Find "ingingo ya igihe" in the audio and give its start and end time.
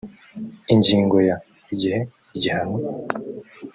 0.73-1.99